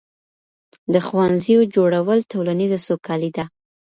[0.93, 3.45] د ښوونځیو جوړول ټولنیزه سوکالي ده.